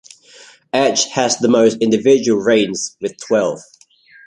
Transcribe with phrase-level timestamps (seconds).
[0.73, 3.59] Edge has the most individual reigns with twelve.